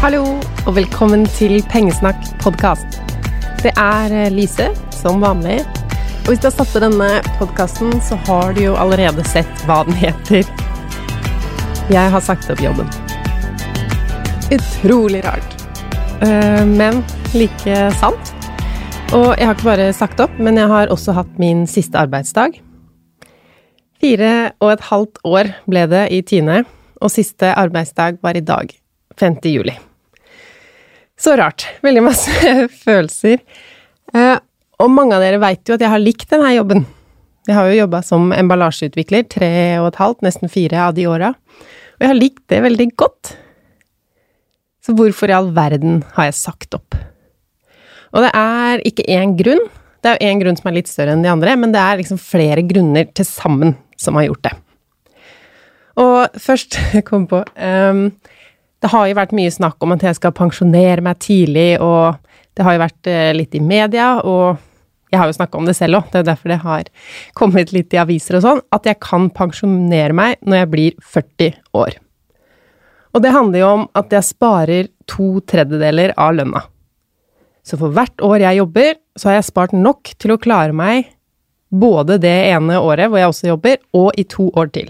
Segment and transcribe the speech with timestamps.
[0.00, 0.22] Hallo,
[0.64, 2.94] og velkommen til Pengesnakk podkast.
[3.60, 5.58] Det er eh, Lise, som vanlig.
[6.22, 9.82] Og hvis du har satt på denne podkasten, så har du jo allerede sett hva
[9.84, 10.48] den heter.
[11.92, 12.88] Jeg har sagt opp jobben.
[14.56, 15.52] Utrolig rart.
[16.24, 17.02] Eh, Men
[17.36, 18.32] like sant.
[19.12, 22.56] Og jeg har ikke bare sagt opp, men jeg har også hatt min siste arbeidsdag.
[24.00, 24.32] Fire
[24.64, 26.62] og et halvt år ble det i Tine,
[27.04, 28.72] og siste arbeidsdag var i dag,
[29.20, 29.42] 5.
[29.44, 29.76] juli.
[31.20, 31.66] Så rart.
[31.84, 32.54] Veldig masse
[32.84, 33.42] følelser.
[34.14, 34.38] Eh,
[34.80, 36.86] og mange av dere veit jo at jeg har likt denne jobben.
[37.48, 41.34] Jeg har jo jobba som emballasjeutvikler tre og et halvt, nesten fire av de åra.
[41.34, 43.34] Og jeg har likt det veldig godt.
[44.80, 46.96] Så hvorfor i all verden har jeg sagt opp?
[48.16, 49.60] Og det er ikke én grunn.
[50.00, 52.00] Det er jo én grunn som er litt større enn de andre, men det er
[52.00, 54.54] liksom flere grunner til sammen som har gjort det.
[56.00, 58.06] Og først kom på ehm,
[58.80, 62.16] Det har jo vært mye snakk om at jeg skal pensjonere meg tidlig, og
[62.56, 64.60] det har jo vært eh, litt i media, og
[65.10, 66.90] jeg har jo snakka om det selv òg, det er derfor det har
[67.38, 71.56] kommet litt i aviser og sånn, at jeg kan pensjonere meg når jeg blir 40
[71.76, 71.98] år.
[73.10, 76.62] Og det handler jo om at jeg sparer to tredjedeler av lønna.
[77.66, 81.10] Så for hvert år jeg jobber, så har jeg spart nok til å klare meg
[81.70, 84.88] både det ene året hvor jeg også jobber, og i to år til.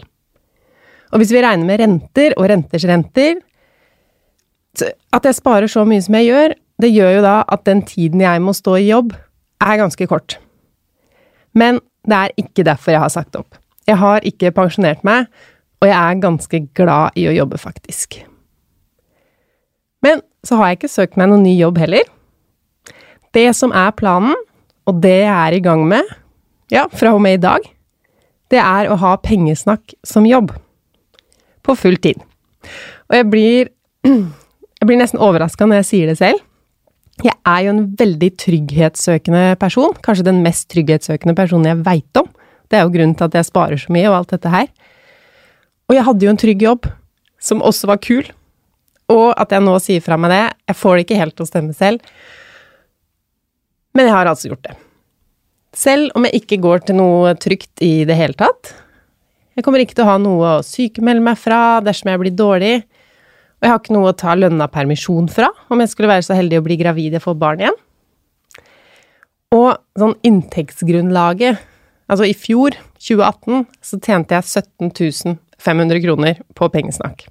[1.11, 3.41] Og hvis vi regner med renter og renters renter
[5.13, 8.23] At jeg sparer så mye som jeg gjør, det gjør jo da at den tiden
[8.23, 9.13] jeg må stå i jobb,
[9.61, 10.39] er ganske kort.
[11.53, 13.59] Men det er ikke derfor jeg har sagt opp.
[13.89, 15.27] Jeg har ikke pensjonert meg,
[15.81, 18.21] og jeg er ganske glad i å jobbe, faktisk.
[20.05, 22.07] Men så har jeg ikke søkt meg noen ny jobb heller.
[23.37, 24.37] Det som er planen,
[24.89, 26.07] og det jeg er i gang med,
[26.73, 27.67] ja, fra og med i dag,
[28.51, 30.55] det er å ha pengesnakk som jobb.
[31.63, 32.23] På full tid.
[33.11, 33.71] Og jeg blir
[34.81, 36.41] Jeg blir nesten overraska når jeg sier det selv.
[37.21, 39.93] Jeg er jo en veldig trygghetssøkende person.
[40.01, 42.31] Kanskje den mest trygghetssøkende personen jeg veit om.
[42.71, 44.71] Det er jo grunnen til at jeg sparer så mye og alt dette her.
[45.91, 46.89] Og jeg hadde jo en trygg jobb,
[47.43, 48.25] som også var kul.
[49.13, 51.51] Og at jeg nå sier fra meg det Jeg får det ikke helt til å
[51.51, 52.01] stemme selv.
[53.93, 54.77] Men jeg har altså gjort det.
[55.77, 58.73] Selv om jeg ikke går til noe trygt i det hele tatt.
[59.59, 62.75] Jeg kommer ikke til å ha noe å sykemelde meg fra dersom jeg blir dårlig.
[63.61, 66.37] Og jeg har ikke noe å ta lønna permisjon fra om jeg skulle være så
[66.39, 67.77] heldig å bli gravid og få barn igjen.
[69.53, 71.67] Og sånn inntektsgrunnlaget
[72.11, 77.29] Altså, i fjor, 2018, så tjente jeg 17 500 kroner på pengesnakk.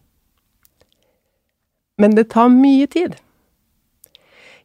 [1.99, 3.17] Men det tar mye tid.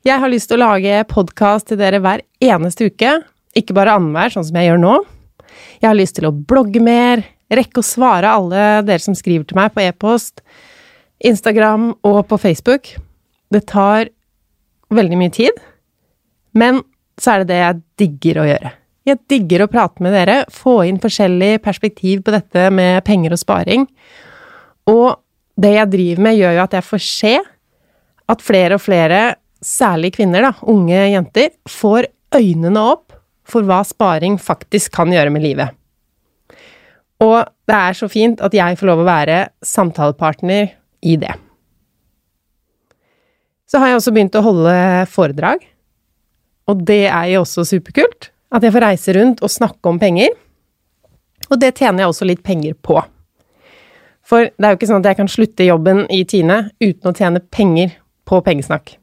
[0.06, 3.16] Jeg har lyst til å lage podkast til dere hver eneste uke,
[3.58, 4.94] ikke bare annenhver, sånn som jeg gjør nå.
[5.80, 9.58] Jeg har lyst til å blogge mer, rekke å svare alle dere som skriver til
[9.58, 10.44] meg på e-post,
[11.24, 12.94] Instagram og på Facebook.
[13.52, 14.10] Det tar
[14.94, 15.58] veldig mye tid,
[16.54, 16.82] men
[17.20, 18.72] så er det det jeg digger å gjøre.
[19.04, 23.40] Jeg digger å prate med dere, få inn forskjellig perspektiv på dette med penger og
[23.40, 23.84] sparing.
[24.88, 25.20] Og
[25.60, 27.34] det jeg driver med, gjør jo at jeg får se
[28.32, 29.20] at flere og flere,
[29.64, 33.12] særlig kvinner, da, unge jenter, får øynene opp
[33.48, 35.76] for hva sparing faktisk kan gjøre med livet.
[37.24, 40.72] Og det er så fint at jeg får lov å være samtalepartner
[41.04, 41.32] i det.
[43.68, 44.74] Så har jeg også begynt å holde
[45.10, 45.64] foredrag,
[46.70, 48.30] og det er jo også superkult.
[48.54, 50.30] At jeg får reise rundt og snakke om penger.
[51.50, 53.00] Og det tjener jeg også litt penger på.
[54.24, 57.16] For det er jo ikke sånn at jeg kan slutte jobben i Tine uten å
[57.16, 57.92] tjene penger
[58.24, 58.94] på pengesnakk.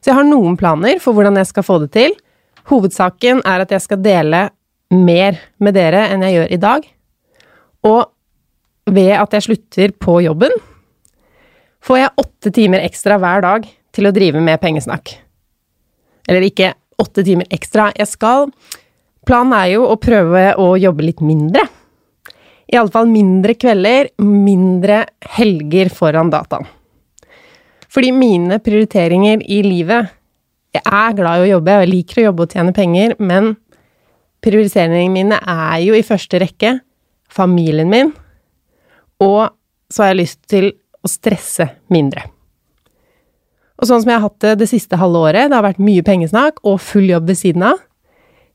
[0.00, 2.16] Så jeg har noen planer for hvordan jeg skal få det til.
[2.70, 4.46] Hovedsaken er at jeg skal dele
[4.92, 6.88] mer med dere enn jeg gjør i dag.
[7.88, 10.54] Og ved at jeg slutter på jobben,
[11.82, 15.16] får jeg åtte timer ekstra hver dag til å drive med pengesnakk.
[16.30, 17.90] Eller ikke åtte timer ekstra.
[17.98, 18.50] Jeg skal
[19.22, 21.62] Planen er jo å prøve å jobbe litt mindre.
[22.72, 25.04] Iallfall mindre kvelder, mindre
[25.36, 26.66] helger foran dataen.
[27.92, 30.10] Fordi mine prioriteringer i livet
[30.72, 33.50] Jeg er glad i å jobbe, og jeg liker å jobbe og tjene penger, men
[34.40, 36.70] prioriteringene mine er jo i første rekke
[37.28, 38.14] familien min,
[39.20, 39.52] og
[39.92, 40.70] så har jeg lyst til
[41.02, 42.24] å stresse mindre.
[43.82, 46.04] Og sånn som jeg har hatt det det siste halve året, det har vært mye
[46.06, 47.80] pengesnakk og full jobb ved siden av.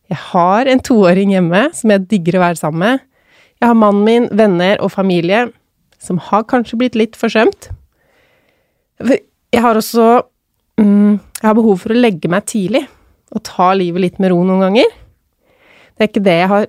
[0.08, 3.02] Jeg har en toåring hjemme som jeg digger å være sammen med.
[3.60, 5.48] Jeg har mannen min, venner og familie
[6.00, 7.72] som har kanskje blitt litt forsømt.
[9.02, 10.06] Jeg har også
[10.80, 12.86] mm, Jeg har behov for å legge meg tidlig
[13.36, 14.94] og ta livet litt med ro noen ganger.
[15.98, 16.68] Det er ikke det jeg har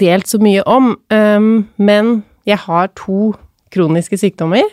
[0.00, 2.10] delt så mye om, um, men
[2.48, 3.32] jeg har to
[3.70, 4.66] kroniske sykdommer.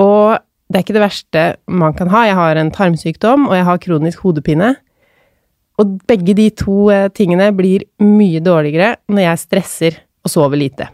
[0.00, 0.38] Og
[0.72, 2.24] det er ikke det verste man kan ha.
[2.28, 4.72] Jeg har en tarmsykdom, og jeg har kronisk hodepine.
[5.80, 10.88] Og begge de to eh, tingene blir mye dårligere når jeg stresser og sover lite.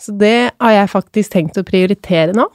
[0.00, 2.48] Så det har jeg faktisk tenkt å prioritere nå.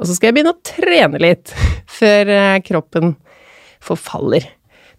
[0.00, 1.52] Og så skal jeg begynne å trene litt
[2.00, 3.14] før eh, kroppen
[3.84, 4.48] forfaller.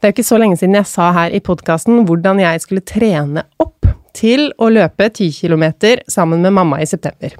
[0.02, 2.86] Det er jo ikke så lenge siden jeg sa her i podkasten hvordan jeg skulle
[2.86, 3.86] trene opp
[4.18, 5.66] til å løpe 10 km
[6.10, 7.36] sammen med mamma i september.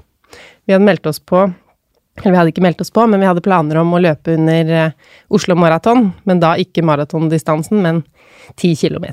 [0.64, 1.48] Vi hadde meldt oss på
[2.20, 4.96] vi hadde ikke meldt oss på, men vi hadde planer om å løpe under eh,
[5.32, 8.02] Oslo Maraton, men da ikke maratondistansen, men
[8.60, 9.06] 10 km.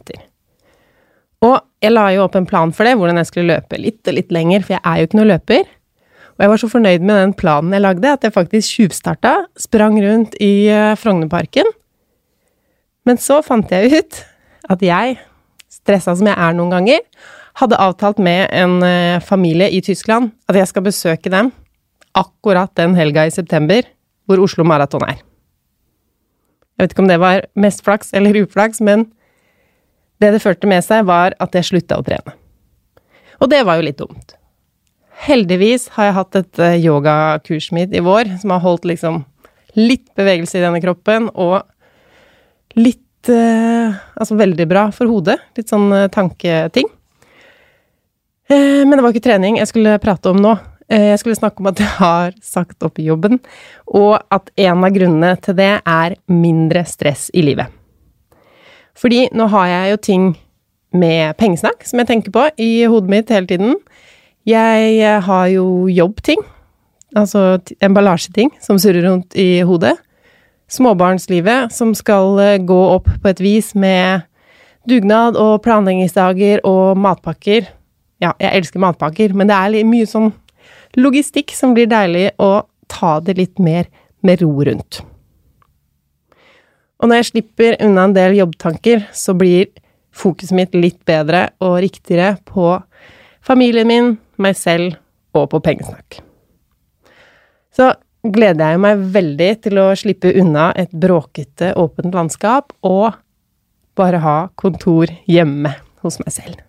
[1.47, 4.17] Og jeg la jo opp en plan for det, hvordan jeg skulle løpe litt og
[4.17, 5.69] litt lenger, for jeg er jo ikke noen løper.
[6.35, 9.95] Og jeg var så fornøyd med den planen jeg lagde, at jeg faktisk tjuvstarta, sprang
[10.03, 11.71] rundt i eh, Frognerparken.
[13.07, 14.21] Men så fant jeg ut
[14.69, 15.15] at jeg,
[15.71, 17.03] stressa som jeg er noen ganger,
[17.59, 21.53] hadde avtalt med en eh, familie i Tyskland at jeg skal besøke dem
[22.17, 23.85] akkurat den helga i september
[24.29, 25.21] hvor Oslo Maraton er.
[26.77, 29.09] Jeg vet ikke om det var mest flaks eller uflaks, men
[30.19, 32.35] det det førte med seg, var at jeg slutta å trene.
[33.39, 34.35] Og det var jo litt dumt.
[35.25, 39.23] Heldigvis har jeg hatt et eh, yogakurset mitt i vår som har holdt liksom
[39.75, 41.63] litt bevegelse i denne kroppen, og
[42.79, 45.39] litt eh, Altså veldig bra for hodet.
[45.57, 46.87] Litt sånn eh, tanketing.
[48.49, 50.55] Men det var ikke trening jeg skulle prate om nå.
[50.89, 53.37] Jeg skulle snakke om at jeg har sagt opp jobben,
[53.85, 57.69] og at en av grunnene til det er mindre stress i livet.
[58.97, 60.29] Fordi nå har jeg jo ting
[60.95, 63.75] med pengesnakk som jeg tenker på i hodet mitt hele tiden.
[64.47, 66.41] Jeg eh, har jo jobbting,
[67.15, 69.95] altså emballasjeting, som surrer rundt i hodet.
[70.69, 74.25] Småbarnslivet som skal eh, gå opp på et vis med
[74.89, 77.69] dugnad og planleggingsdager og matpakker.
[78.19, 80.31] Ja, jeg elsker matpakker, men det er mye sånn
[80.99, 83.89] logistikk som blir deilig å ta det litt mer
[84.25, 85.01] med ro rundt.
[86.99, 89.69] Og når jeg slipper unna en del jobbtanker, så blir
[90.15, 92.73] fokuset mitt litt bedre og riktigere på
[93.45, 94.97] familien min, meg selv
[95.35, 96.19] og på pengesnakk.
[97.75, 97.93] Så
[98.27, 103.13] gleder jeg meg veldig til å slippe unna et bråkete, åpent landskap og
[103.99, 106.68] bare ha kontor hjemme hos meg selv.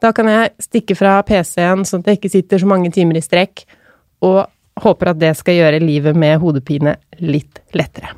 [0.00, 3.24] Da kan jeg stikke fra PC-en sånn at jeg ikke sitter så mange timer i
[3.24, 3.66] strekk,
[4.24, 4.46] og
[4.80, 8.14] håper at det skal gjøre livet med hodepine litt lettere.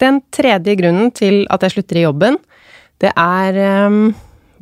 [0.00, 2.36] Den tredje grunnen til at jeg slutter i jobben,
[3.00, 4.14] det er um,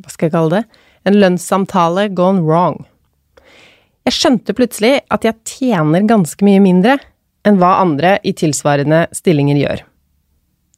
[0.03, 0.81] Hva skal jeg kalle det?
[1.07, 2.81] En lønnssamtale gone wrong.
[4.05, 6.97] Jeg skjønte plutselig at jeg tjener ganske mye mindre
[7.45, 9.83] enn hva andre i tilsvarende stillinger gjør.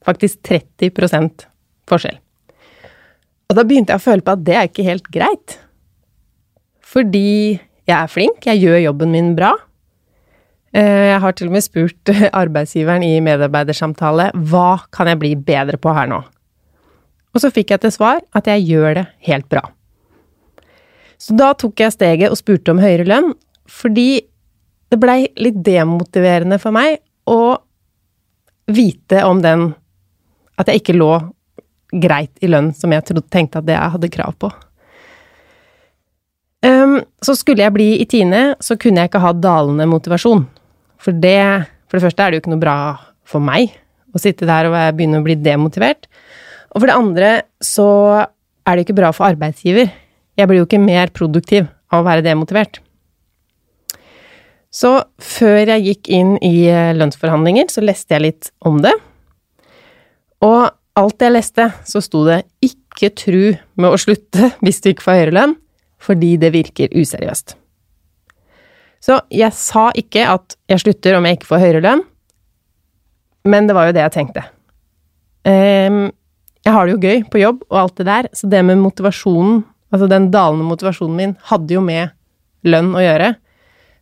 [0.07, 1.47] Faktisk 30%
[1.89, 2.21] forskjell.
[3.47, 5.55] Og da begynte jeg å føle på at det er ikke helt greit.
[6.83, 7.55] Fordi
[7.87, 9.53] jeg er flink, jeg gjør jobben min bra.
[10.75, 12.11] Eh, Jeg har til og med spurt
[12.43, 16.19] arbeidsgiveren i medarbeidersamtale hva kan jeg bli bedre på her nå?
[17.35, 19.63] Og så fikk jeg til svar at jeg gjør det helt bra.
[21.17, 23.31] Så da tok jeg steget og spurte om høyere lønn,
[23.67, 24.25] fordi
[24.91, 27.57] det blei litt demotiverende for meg å
[28.71, 29.69] vite om den
[30.57, 31.11] At jeg ikke lå
[31.91, 34.51] greit i lønn som jeg trodde, tenkte at det jeg hadde krav på.
[36.65, 40.47] Um, så skulle jeg bli i Tine, så kunne jeg ikke ha dalende motivasjon.
[41.01, 42.79] For det For det første er det jo ikke noe bra
[43.23, 43.71] for meg
[44.11, 46.09] å sitte der og begynne å bli demotivert.
[46.73, 47.29] Og for det andre
[47.63, 47.87] så
[48.67, 49.87] er det jo ikke bra for arbeidsgiver.
[50.35, 52.81] Jeg blir jo ikke mer produktiv av å være demotivert.
[54.67, 54.91] Så
[55.23, 56.67] før jeg gikk inn i
[56.99, 58.91] lønnsforhandlinger, så leste jeg litt om det.
[60.43, 60.67] Og
[60.97, 65.19] alt jeg leste, så sto det 'ikke tru med å slutte hvis du ikke får
[65.19, 65.55] høyere lønn',
[66.01, 67.55] fordi det virker useriøst.
[69.01, 72.03] Så jeg sa ikke at jeg slutter om jeg ikke får høyere lønn,
[73.47, 74.43] men det var jo det jeg tenkte.
[75.47, 76.11] Ehm,
[76.65, 79.63] jeg har det jo gøy på jobb og alt det der, så det med motivasjonen,
[79.93, 82.11] altså den dalende motivasjonen min, hadde jo med
[82.67, 83.35] lønn å gjøre.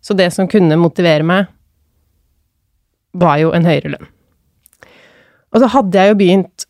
[0.02, 1.52] Så det som kunne motivere meg,
[3.14, 4.10] var jo en høyere lønn.
[5.54, 6.66] Og så hadde jeg jo begynt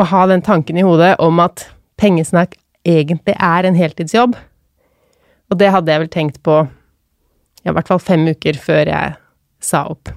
[0.00, 1.66] å ha den tanken i hodet om at
[2.00, 2.56] pengesnakk
[2.88, 4.36] egentlig er en heltidsjobb.
[5.50, 6.62] Og det hadde jeg vel tenkt på
[7.60, 9.16] i hvert fall fem uker før jeg
[9.60, 10.12] sa opp.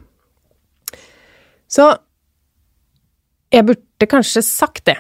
[1.68, 1.90] Så
[3.54, 4.98] jeg burde kanskje sagt det,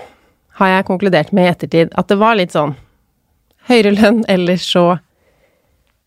[0.59, 2.75] har jeg konkludert med i ettertid, at det var litt sånn
[3.69, 4.97] høyere lønn, eller så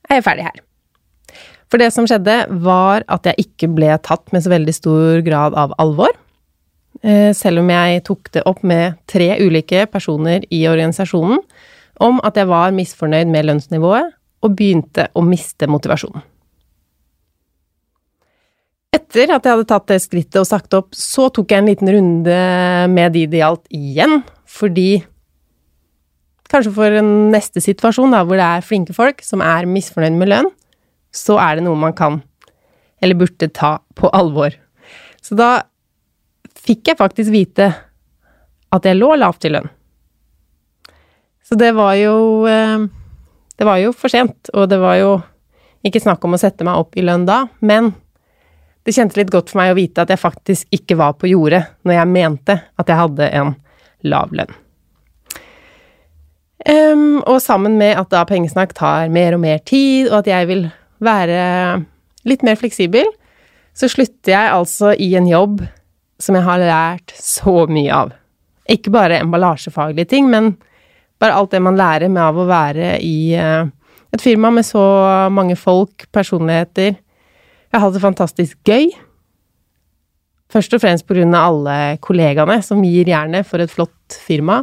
[0.06, 0.60] er jeg ferdig her.
[1.72, 5.56] For det som skjedde, var at jeg ikke ble tatt med så veldig stor grad
[5.58, 6.12] av alvor.
[7.02, 11.42] Eh, Selv om jeg tok det opp med tre ulike personer i organisasjonen
[12.00, 16.22] om at jeg var misfornøyd med lønnsnivået og begynte å miste motivasjonen.
[18.96, 21.90] Etter at jeg hadde tatt det skrittet og sagt opp, så tok jeg en liten
[21.92, 22.38] runde
[22.92, 25.04] med de det gjaldt igjen, fordi
[26.46, 30.30] Kanskje for en neste situasjon, da, hvor det er flinke folk som er misfornøyd med
[30.30, 30.50] lønn,
[31.10, 32.20] så er det noe man kan,
[33.02, 34.54] eller burde ta på alvor.
[35.26, 35.48] Så da
[36.66, 37.70] fikk jeg faktisk vite
[38.74, 39.68] at jeg lå lavt i lønn.
[41.46, 42.86] Så det var jo eh,
[43.56, 45.12] Det var jo for sent, og det var jo
[45.86, 47.94] ikke snakk om å sette meg opp i lønn da, men
[48.84, 51.62] det kjentes litt godt for meg å vite at jeg faktisk ikke var på jordet
[51.86, 53.54] når jeg mente at jeg hadde en
[54.06, 54.52] lav lønn.
[56.66, 60.50] Um, og sammen med at da pengesnakk tar mer og mer tid, og at jeg
[60.50, 60.66] vil
[61.02, 61.40] være
[62.26, 63.08] litt mer fleksibel,
[63.76, 65.62] så slutter jeg altså i en jobb
[66.22, 68.14] som jeg har lært så mye av.
[68.70, 70.54] Ikke bare emballasjefaglige ting, men
[71.20, 73.68] bare alt det man lærer med av å være i eh,
[74.14, 74.82] et firma med så
[75.32, 76.96] mange folk, personligheter.
[76.96, 78.90] Jeg har hatt det fantastisk gøy.
[80.52, 84.62] Først og fremst av alle kollegaene som gir jernet for et flott firma.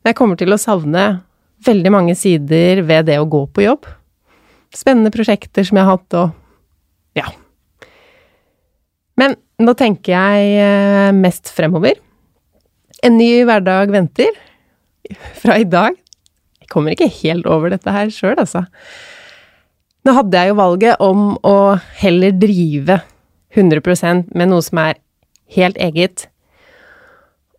[0.00, 1.08] Men jeg kommer til å savne
[1.66, 3.88] veldig mange sider ved det å gå på jobb.
[4.74, 7.32] Spennende prosjekter som jeg har hatt, og ja.
[9.18, 11.98] Men nå tenker jeg eh, mest fremover.
[13.02, 14.30] En ny hverdag venter.
[15.40, 15.96] Fra i dag.
[16.60, 18.66] Jeg kommer ikke helt over dette her sjøl, altså.
[20.06, 21.56] Nå hadde jeg jo valget om å
[22.00, 23.00] heller drive
[23.56, 25.00] 100% med noe som er
[25.56, 26.28] helt eget.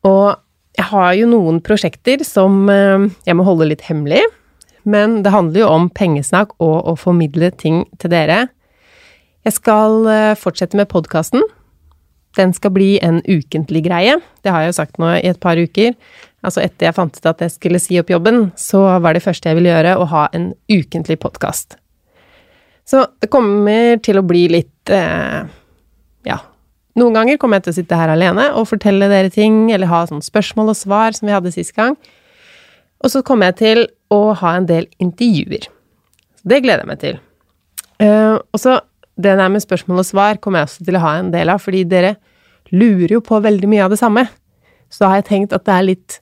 [0.07, 0.37] Og
[0.79, 4.23] jeg har jo noen prosjekter som eh, jeg må holde litt hemmelig,
[4.87, 8.45] men det handler jo om pengesnakk og å formidle ting til dere.
[9.43, 11.43] Jeg skal eh, fortsette med podkasten.
[12.39, 14.15] Den skal bli en ukentlig greie.
[14.43, 15.95] Det har jeg jo sagt nå i et par uker.
[16.45, 19.51] Altså etter jeg fant ut at jeg skulle si opp jobben, så var det første
[19.51, 21.75] jeg ville gjøre å ha en ukentlig podkast.
[22.87, 25.43] Så det kommer til å bli litt eh,
[26.25, 26.39] ja,
[26.99, 30.05] noen ganger kommer jeg til å sitte her alene og fortelle dere ting, eller ha
[30.09, 31.95] sånne spørsmål og svar som vi hadde sist gang.
[32.99, 35.69] Og så kommer jeg til å ha en del intervjuer.
[36.43, 37.19] Det gleder jeg meg til.
[38.03, 38.79] Eh, og så
[39.19, 41.61] det der med spørsmål og svar kommer jeg også til å ha en del av,
[41.63, 42.15] fordi dere
[42.75, 44.25] lurer jo på veldig mye av det samme.
[44.89, 46.19] Så da har jeg tenkt at det er litt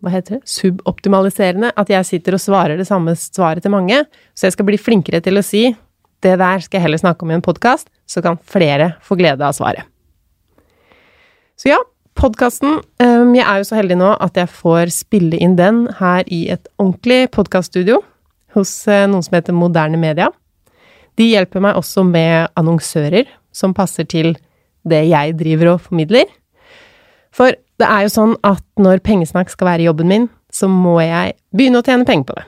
[0.00, 3.98] hva heter det, suboptimaliserende at jeg sitter og svarer det samme svaret til mange.
[4.32, 5.68] Så jeg skal bli flinkere til å si
[6.24, 9.44] det der skal jeg heller snakke om i en podkast, så kan flere få glede
[9.44, 9.84] av svaret.
[11.60, 11.78] Så ja,
[12.16, 16.46] podkasten Jeg er jo så heldig nå at jeg får spille inn den her i
[16.52, 18.00] et ordentlig podkaststudio
[18.56, 20.30] hos eh, noen som heter Moderne Media.
[21.20, 24.34] De hjelper meg også med annonsører som passer til
[24.88, 26.28] det jeg driver og formidler.
[27.34, 31.36] For det er jo sånn at når pengesnakk skal være jobben min, så må jeg
[31.54, 32.46] begynne å tjene penger på det.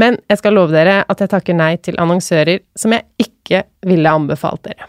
[0.00, 4.14] Men jeg skal love dere at jeg takker nei til annonsører som jeg ikke ville
[4.16, 4.88] anbefalt dere.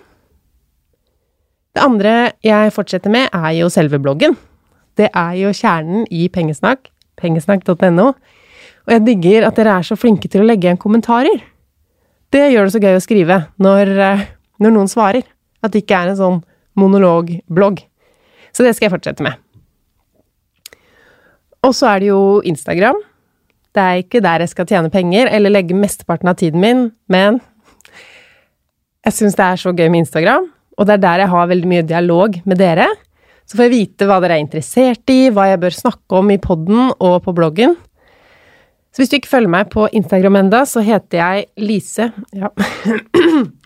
[1.74, 2.14] Det andre
[2.46, 4.36] jeg fortsetter med, er jo selve bloggen.
[4.98, 6.86] Det er jo kjernen i Pengesnakk,
[7.18, 8.12] pengesnakk.no,
[8.84, 11.42] og jeg digger at dere er så flinke til å legge igjen kommentarer.
[12.34, 14.26] Det gjør det så gøy å skrive når, eh,
[14.62, 15.26] når noen svarer,
[15.64, 16.44] at det ikke er en sånn
[16.80, 17.82] monologblogg.
[18.54, 19.40] Så det skal jeg fortsette med.
[21.64, 23.00] Og så er det jo Instagram.
[23.74, 27.40] Det er ikke der jeg skal tjene penger eller legge mesteparten av tiden min, men
[29.04, 30.46] jeg syns det er så gøy med Instagram,
[30.78, 32.86] og det er der jeg har veldig mye dialog med dere.
[33.44, 36.40] Så får jeg vite hva dere er interessert i, hva jeg bør snakke om i
[36.42, 37.76] poden og på bloggen.
[38.94, 42.54] Så hvis du ikke følger meg på Instagram enda, så heter jeg Lise Ja.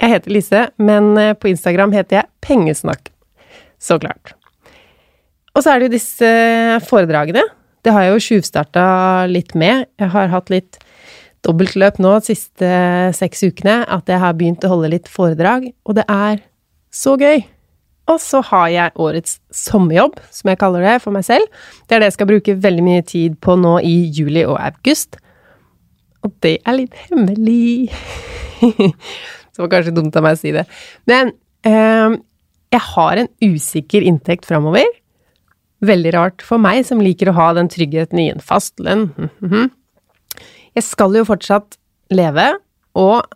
[0.00, 3.10] Jeg heter Lise, men eh, på Instagram heter jeg Pengesnakk.
[3.80, 4.34] Så klart.
[5.54, 6.30] Og så er det jo disse
[6.88, 7.42] foredragene.
[7.84, 8.84] Det har jeg jo tjuvstarta
[9.28, 9.88] litt med.
[10.00, 10.80] Jeg har hatt litt
[11.44, 12.72] dobbeltløp nå de siste
[13.16, 16.44] seks ukene, at jeg har begynt å holde litt foredrag, og det er
[16.92, 17.44] så gøy!
[18.10, 21.46] Og så har jeg årets sommerjobb, som jeg kaller det for meg selv.
[21.86, 25.20] Det er det jeg skal bruke veldig mye tid på nå i juli og august.
[26.26, 27.92] Og det er litt hemmelig.
[29.60, 30.62] Det var kanskje dumt av meg å si det.
[31.04, 31.34] Men
[31.68, 32.14] eh,
[32.72, 34.86] jeg har en usikker inntekt framover.
[35.84, 39.10] Veldig rart for meg, som liker å ha den tryggheten i en fast lønn.
[40.72, 41.76] Jeg skal jo fortsatt
[42.14, 42.46] leve,
[42.96, 43.28] og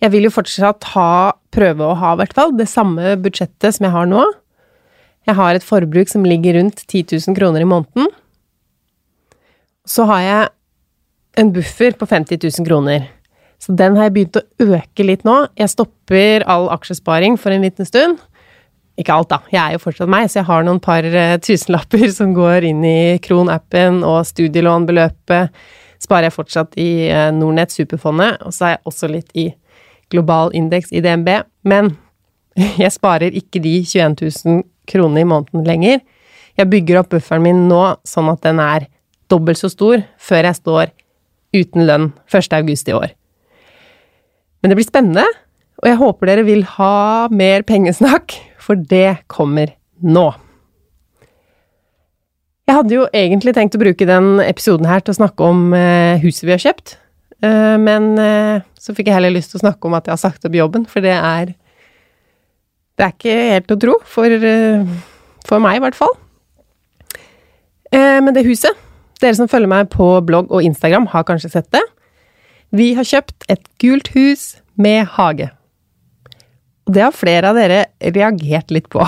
[0.00, 3.84] jeg vil jo fortsatt ha, prøve å ha, i hvert fall, det samme budsjettet som
[3.84, 4.24] jeg har nå.
[5.28, 8.08] Jeg har et forbruk som ligger rundt 10 000 kroner i måneden.
[9.84, 10.48] Så har jeg
[11.36, 13.10] en buffer på 50 000 kroner.
[13.62, 14.44] Så den har jeg begynt å
[14.76, 15.44] øke litt nå.
[15.58, 18.20] Jeg stopper all aksjesparing for en liten stund.
[19.00, 19.40] Ikke alt, da.
[19.50, 22.84] Jeg er jo fortsatt meg, så jeg har noen par uh, tusenlapper som går inn
[22.86, 25.64] i Kron-appen, og studielånbeløpet
[26.04, 29.48] sparer jeg fortsatt i uh, Nordnett Superfondet, og så er jeg også litt i
[30.14, 31.32] global indeks i DNB.
[31.66, 31.96] Men
[32.84, 36.04] jeg sparer ikke de 21 000 kronene i måneden lenger.
[36.54, 38.86] Jeg bygger opp bufferen min nå sånn at den er
[39.32, 40.94] dobbelt så stor før jeg står
[41.54, 42.54] uten lønn 1.
[42.60, 43.14] august i år.
[44.64, 45.26] Men det blir spennende,
[45.82, 50.30] og jeg håper dere vil ha mer pengesnakk, for det kommer nå.
[52.64, 56.16] Jeg hadde jo egentlig tenkt å bruke den episoden her til å snakke om eh,
[56.22, 56.94] huset vi har kjøpt,
[57.44, 60.22] eh, men eh, så fikk jeg heller lyst til å snakke om at jeg har
[60.22, 61.52] sagt opp jobben, for det er
[62.96, 64.38] Det er ikke helt å tro, for,
[65.44, 66.16] for meg i hvert fall.
[67.92, 68.80] Men det huset
[69.20, 71.82] Dere som følger meg på blogg og Instagram, har kanskje sett det.
[72.74, 75.46] Vi har kjøpt et gult hus med hage.
[76.84, 79.04] Og det har flere av dere reagert litt på.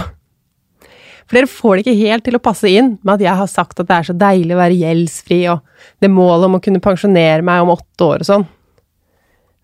[1.27, 3.83] For dere får det ikke helt til å passe inn med at jeg har sagt
[3.83, 5.65] at det er så deilig å være gjeldsfri, og
[5.99, 8.47] det målet om å kunne pensjonere meg om åtte år og sånn.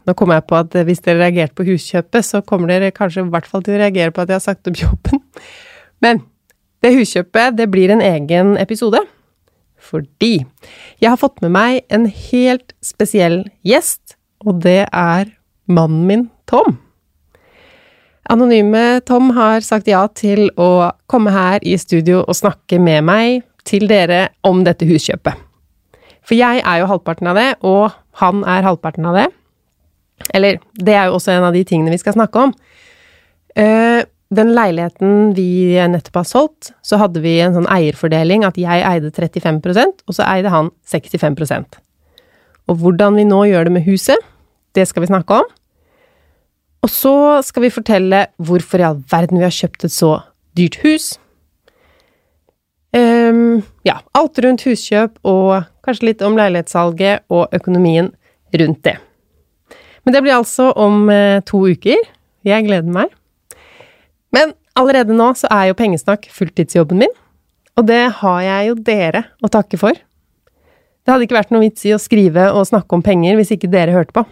[0.03, 3.31] Nå kommer jeg på at hvis dere reagerte på huskjøpet, så kommer dere kanskje i
[3.31, 5.23] hvert fall til å reagere på at jeg har sagt opp jobben.
[6.03, 6.25] Men
[6.83, 9.05] det huskjøpet, det blir en egen episode.
[9.83, 10.45] Fordi
[11.03, 14.17] jeg har fått med meg en helt spesiell gjest,
[14.47, 15.33] og det er
[15.71, 16.79] mannen min, Tom.
[18.31, 23.43] Anonyme Tom har sagt ja til å komme her i studio og snakke med meg
[23.67, 25.35] til dere om dette huskjøpet.
[26.23, 27.91] For jeg er jo halvparten av det, og
[28.23, 29.29] han er halvparten av det.
[30.31, 32.55] Eller, det er jo også en av de tingene vi skal snakke om.
[33.59, 38.85] Uh, den leiligheten vi nettopp har solgt, så hadde vi en sånn eierfordeling at jeg
[38.89, 41.81] eide 35% og så eide han 65%
[42.71, 44.19] Og hvordan vi nå gjør det med huset,
[44.73, 45.49] det skal vi snakke om.
[46.83, 47.15] Og så
[47.45, 50.15] skal vi fortelle hvorfor i all verden vi har kjøpt et så
[50.57, 51.13] dyrt hus.
[52.93, 58.11] Um, ja, alt rundt huskjøp, og kanskje litt om leilighetssalget og økonomien
[58.61, 58.97] rundt det.
[60.05, 62.03] Men det blir altså om uh, to uker.
[62.45, 63.13] Jeg gleder meg.
[64.33, 67.13] Men allerede nå så er jo pengesnakk fulltidsjobben min,
[67.77, 69.97] og det har jeg jo dere å takke for.
[71.03, 73.71] Det hadde ikke vært noe vits i å skrive og snakke om penger hvis ikke
[73.73, 74.25] dere hørte på.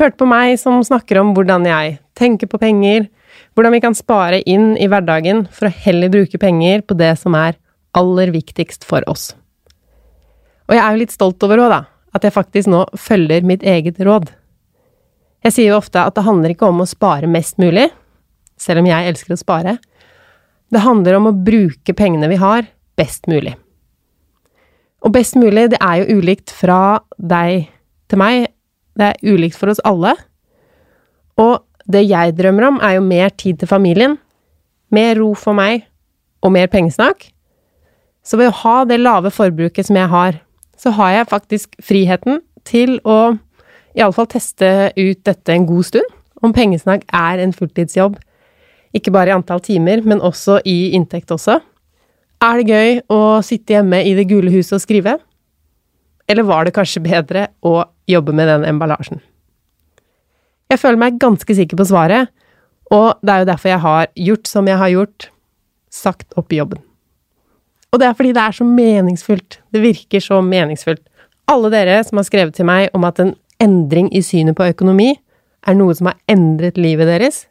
[0.00, 3.06] Hørte på meg som snakker om hvordan jeg tenker på penger,
[3.54, 7.36] hvordan vi kan spare inn i hverdagen for å heller bruke penger på det som
[7.38, 7.54] er
[7.94, 9.30] aller viktigst for oss.
[10.66, 11.80] Og jeg er jo litt stolt over òg, da,
[12.16, 14.32] at jeg faktisk nå følger mitt eget råd.
[15.44, 17.86] Jeg sier jo ofte at det handler ikke om å spare mest mulig,
[18.60, 19.76] selv om jeg elsker å spare.
[20.72, 22.66] Det handler om å bruke pengene vi har,
[22.98, 23.54] best mulig.
[25.04, 27.68] Og best mulig, det er jo ulikt fra deg
[28.08, 28.48] til meg,
[28.96, 30.14] det er ulikt for oss alle.
[31.40, 34.16] Og det jeg drømmer om, er jo mer tid til familien,
[34.94, 35.84] mer ro for meg
[36.44, 37.28] og mer pengesnakk.
[38.24, 40.38] Så ved å ha det lave forbruket som jeg har,
[40.80, 43.36] så har jeg faktisk friheten til å
[43.94, 48.16] iallfall teste ut dette en god stund, om pengesnakk er en fulltidsjobb.
[48.94, 51.58] Ikke bare i antall timer, men også i inntekt også.
[52.44, 55.18] Er det gøy å sitte hjemme i det gule huset og skrive?
[56.30, 59.20] Eller var det kanskje bedre å jobbe med den emballasjen?
[60.70, 62.30] Jeg føler meg ganske sikker på svaret,
[62.92, 65.28] og det er jo derfor jeg har gjort som jeg har gjort,
[65.92, 66.80] sagt opp jobben.
[67.94, 69.60] Og det er fordi det er så meningsfullt.
[69.70, 71.04] Det virker så meningsfullt.
[71.50, 75.12] Alle dere som har skrevet til meg om at en endring i synet på økonomi
[75.64, 77.44] er noe som har endret livet deres.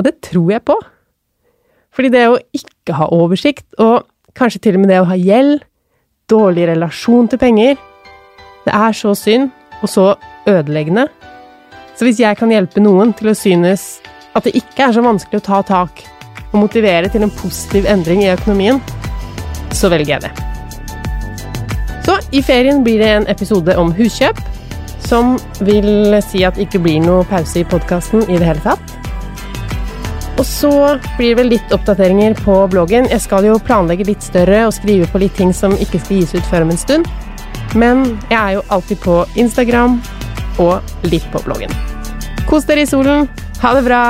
[0.00, 0.78] Og det tror jeg på.
[1.92, 4.06] Fordi det å ikke ha oversikt, og
[4.38, 5.58] kanskje til og med det å ha gjeld,
[6.30, 7.74] dårlig relasjon til penger,
[8.64, 9.50] det er så synd
[9.82, 10.06] og så
[10.48, 11.04] ødeleggende.
[11.98, 13.98] Så hvis jeg kan hjelpe noen til å synes
[14.32, 16.00] at det ikke er så vanskelig å ta tak
[16.52, 18.80] og motivere til en positiv endring i økonomien,
[19.76, 20.32] så velger jeg det.
[22.06, 24.40] Så i ferien blir det en episode om huskjøp,
[25.04, 25.36] som
[25.66, 28.99] vil si at det ikke blir noe pause i podkasten i det hele tatt.
[30.40, 30.72] Og så
[31.18, 33.04] blir det vel litt oppdateringer på bloggen.
[33.12, 36.32] Jeg skal jo planlegge litt større og skrive på litt ting som ikke skal gis
[36.32, 37.10] ut før om en stund.
[37.76, 40.00] Men jeg er jo alltid på Instagram
[40.64, 41.74] og litt på bloggen.
[42.48, 43.28] Kos dere i solen.
[43.60, 44.04] Ha det bra!